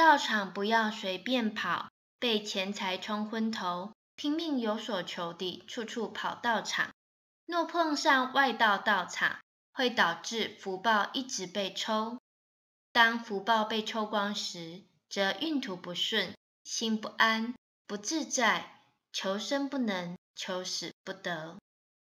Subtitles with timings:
[0.00, 6.90] 道场不要随便跑，被钱财冲昏头，拼命有所求的，处处跑道场。
[7.44, 9.40] 若碰上外道道场，
[9.72, 12.18] 会导致福报一直被抽。
[12.92, 17.54] 当福报被抽光时，则运途不顺，心不安，
[17.86, 18.80] 不自在，
[19.12, 21.58] 求生不能，求死不得。